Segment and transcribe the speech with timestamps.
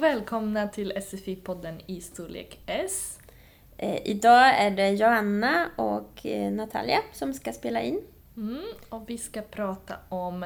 [0.00, 3.18] välkomna till SFI-podden i storlek S.
[3.76, 8.02] Eh, idag är det Joanna och eh, Natalia som ska spela in.
[8.36, 10.42] Mm, och vi ska prata om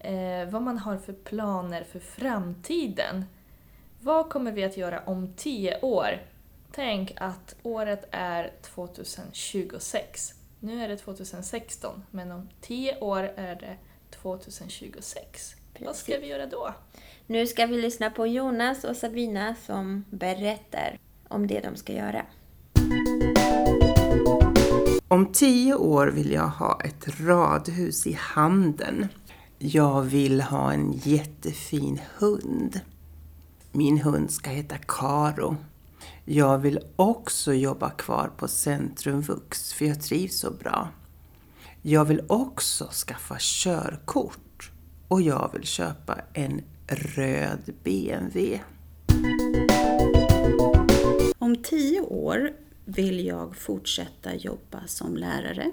[0.00, 3.24] eh, vad man har för planer för framtiden.
[4.00, 6.22] Vad kommer vi att göra om tio år?
[6.72, 10.34] Tänk att året är 2026.
[10.60, 13.76] Nu är det 2016, men om tio år är det
[14.10, 15.57] 2026.
[15.80, 16.24] Vad ska Precis.
[16.24, 16.74] vi göra då?
[17.26, 22.26] Nu ska vi lyssna på Jonas och Sabina som berättar om det de ska göra.
[25.08, 29.08] Om tio år vill jag ha ett radhus i handen.
[29.58, 32.80] Jag vill ha en jättefin hund.
[33.72, 35.56] Min hund ska heta Karo.
[36.24, 40.88] Jag vill också jobba kvar på Centrum Vux för jag trivs så bra.
[41.82, 44.38] Jag vill också skaffa körkort
[45.08, 48.60] och jag vill köpa en röd BMW.
[51.38, 52.52] Om tio år
[52.84, 55.70] vill jag fortsätta jobba som lärare.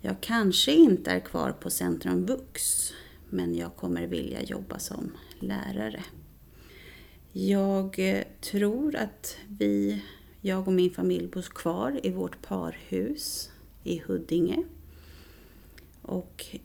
[0.00, 2.92] Jag kanske inte är kvar på Centrum Vux,
[3.30, 6.04] men jag kommer vilja jobba som lärare.
[7.32, 10.02] Jag eh, tror att vi,
[10.40, 13.50] jag och min familj bor kvar i vårt parhus
[13.84, 14.64] i Huddinge.
[16.02, 16.56] Och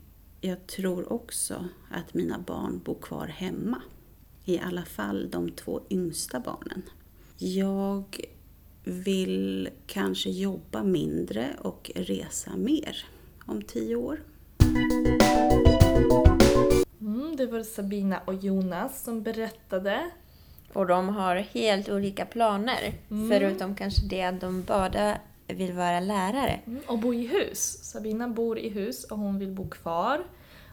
[0.42, 3.82] jag tror också att mina barn bor kvar hemma.
[4.46, 6.82] I alla fall de två yngsta barnen.
[7.38, 8.26] Jag
[8.84, 13.06] vill kanske jobba mindre och resa mer
[13.46, 14.24] om tio år.
[17.02, 20.10] Mm, det var Sabina och Jonas som berättade.
[20.74, 22.94] Och de har helt olika planer.
[23.10, 23.30] Mm.
[23.30, 25.18] Förutom kanske det att de båda
[25.48, 26.60] vill vara lärare.
[26.68, 27.80] Mm, och bo i hus.
[27.84, 30.24] Sabina bor i hus och hon vill bo kvar.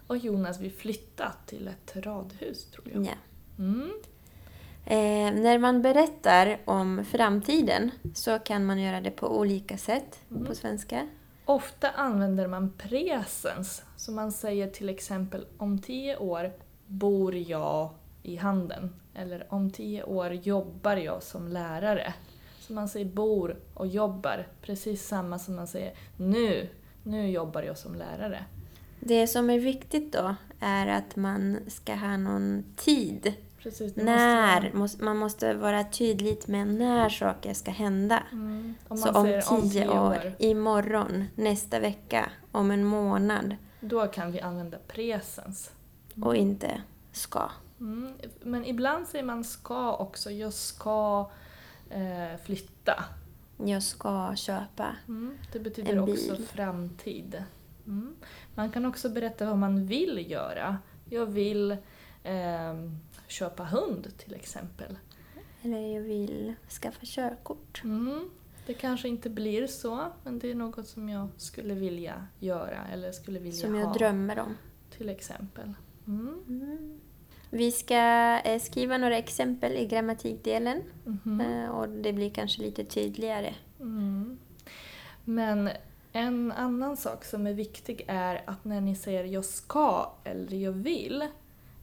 [0.07, 3.05] Och Jonas vill flytta till ett radhus, tror jag.
[3.05, 3.13] Ja.
[3.59, 3.91] Mm.
[4.87, 10.55] Eh, när man berättar om framtiden så kan man göra det på olika sätt på
[10.55, 11.09] svenska.
[11.45, 13.83] Ofta använder man presens.
[13.97, 16.53] Så man säger till exempel om tio år
[16.87, 17.91] bor jag
[18.23, 18.95] i handen.
[19.15, 22.15] Eller om tio år jobbar jag som lärare.
[22.67, 24.47] Så man säger bor och jobbar.
[24.63, 26.69] Precis samma som man säger nu,
[27.03, 28.45] nu jobbar jag som lärare.
[29.01, 33.35] Det som är viktigt då är att man ska ha någon tid.
[33.63, 38.23] Precis, När, Måste man måste vara tydligt med när saker ska hända.
[38.33, 44.41] mm, om Så om tio, år, imorgon, nästa vecka, om en månad Då kan vi
[44.41, 45.71] använda presens.
[46.23, 46.83] och inte
[47.13, 47.51] ska.
[47.81, 48.15] Mm.
[48.43, 50.31] Men ibland säger man ska också.
[50.31, 51.31] Jag ska
[51.91, 53.05] eh, flytta.
[53.57, 54.97] Jag ska köpa.
[55.09, 55.39] Mm.
[55.53, 56.47] Det betyder En också bil.
[56.47, 57.45] framtid.
[57.87, 58.17] Mm.
[58.55, 60.79] Man kan också berätta vad man vill göra.
[61.11, 61.77] Jag vill
[62.23, 64.97] ehm, köpa hund till exempel.
[65.63, 67.81] Eller jag vill skaffa körkort.
[67.85, 68.31] Mm.
[68.67, 73.13] Det kanske inte blir så, men det är något som jag skulle vilja göra eller
[73.13, 73.81] skulle vilja Som ha.
[73.81, 74.55] jag drömmer om.
[74.91, 75.73] Till exempel.
[76.07, 77.01] Mm.
[77.55, 77.97] Vi ska
[78.45, 80.83] eh, skriva några exempel i grammatikdelen.
[81.41, 83.55] Eh, Och det blir kanske lite tydligare.
[83.81, 84.39] Mm.
[85.25, 85.71] Men
[86.13, 90.73] en annan sak som är viktig är att när ni säger jag ska eller jag
[90.73, 91.25] vill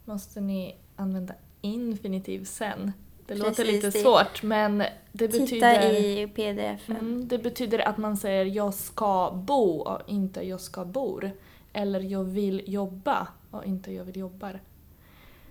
[0.06, 2.92] måste ni använda infinitiv sen.
[3.28, 4.78] Det låter Precis, lite det- svårt men
[5.12, 6.90] det Titta betyder, i pdf.
[6.90, 11.32] mm, det betyder att man säger jag ska bo och inte jag ska bor.
[11.74, 14.59] Eller jag vill jobba och inte jag vill jobbar.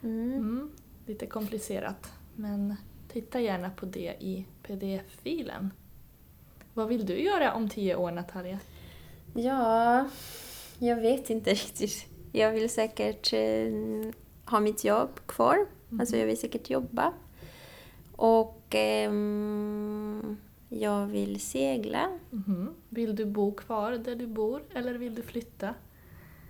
[0.02, 0.32] Mm.
[0.32, 0.70] Mm,
[1.06, 2.76] lite komplicerat, men
[3.08, 5.70] titta gärna på det i pdf-filen.
[6.74, 8.58] Vad vill du göra om tio år, Natalia?
[9.34, 10.08] Ja,
[10.78, 12.06] jag vet inte riktigt.
[12.32, 13.72] Jag vill säkert eh,
[14.44, 15.66] ha mitt jobb kvar.
[16.00, 17.12] Alltså jag vill säkert jobba.
[18.16, 20.36] Och ehm,
[20.68, 22.18] jag vill segla.
[22.30, 22.74] Mhm.
[22.88, 25.74] Vill du bo kvar där du bor eller vill du flytta?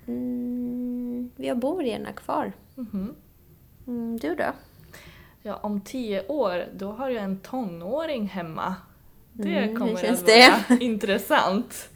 [0.06, 2.53] Mm, jag bor gärna kvar.
[2.75, 3.14] Mhm.
[3.90, 4.52] Mm, du då?
[5.42, 8.75] Ja, om tio år, då har jag en tonåring hemma.
[9.32, 10.64] Det Mm, kommer att det?
[10.69, 11.88] vara intressant.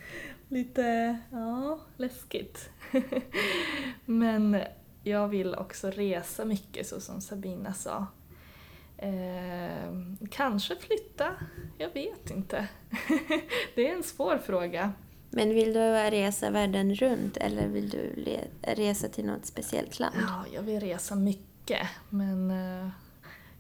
[0.49, 2.71] Lite, ja, läskigt.
[4.05, 4.61] Men
[5.03, 8.07] jag vill också resa mycket, så som Sabina sa.
[8.99, 9.95] Eh,
[10.31, 11.31] kanske flytta,
[11.79, 12.69] jag vet inte.
[13.75, 14.93] det är en svår fråga.
[15.31, 18.13] Men vill du resa världen runt eller vill du
[18.63, 20.17] resa till något speciellt land?
[20.29, 21.45] Ja, jag vill resa mycket,
[22.11, 22.89] men eh,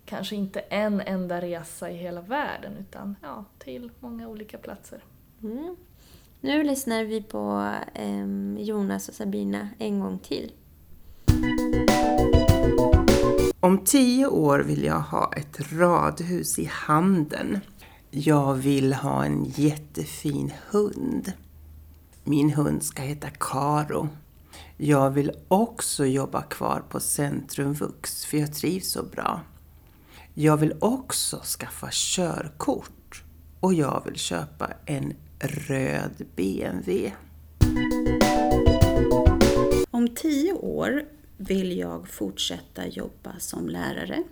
[0.05, 5.05] kanske inte en enda resa i hela världen, utan ja, till många olika platser.
[5.43, 5.77] Mm.
[6.41, 10.53] Nu lyssnar vi på ehm, Jonas och Sabina en gång till.
[13.61, 17.61] Om tio år vill jag ha ett radhus i Handen.
[18.11, 21.33] Jag vill ha en jättefin hund.
[22.25, 24.09] Min hund ska heta Karo.
[24.77, 29.41] Jag vill också jobba kvar på Centrum Vux för jag trivs så bra.
[30.35, 33.25] Jag vill också skaffa körkort
[33.61, 37.13] och jag vill köpa en röd BMW.
[39.91, 41.05] Om tio år
[41.37, 44.23] vill jag fortsätta jobba som lärare.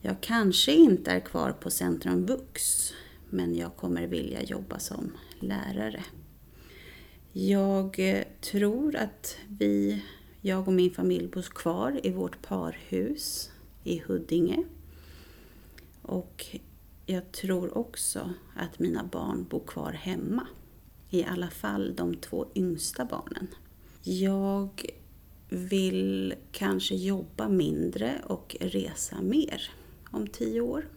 [0.00, 2.92] Jag kanske inte är kvar på Centrum Vux,
[3.30, 6.04] men jag kommer vilja jobba som lärare.
[7.38, 10.02] Jag eh, tror att vi,
[10.40, 13.50] jag och min familj bor kvar i vårt parhus
[13.84, 14.64] i Huddinge.
[16.02, 16.46] Och
[17.06, 20.46] jag tror också att mina barn bor kvar hemma.
[21.10, 23.46] I alla fall de två yngsta barnen.
[24.02, 24.82] Jag
[25.48, 29.70] vill kanske jobba mindre och resa mer
[30.10, 30.88] om tio år.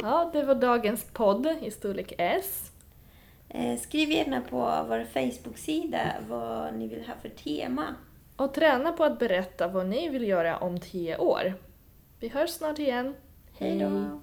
[0.00, 2.71] Ja, det var dagens podd i storlek S.
[3.54, 4.58] Eh, Skriv gärna på
[4.88, 7.94] vår Facebook-sida vad ni vill ha för tema.
[8.36, 11.54] Och träna på att berätta vad ni vill göra om tio år.
[12.20, 13.14] Vi hörs snart igen.
[13.58, 14.20] Hej då!